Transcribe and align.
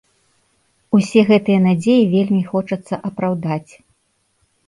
Усе 0.99 1.21
гэтыя 1.29 1.59
надзеі 1.65 2.09
вельмі 2.15 2.41
хочацца 2.53 2.95
апраўдаць. 3.09 3.71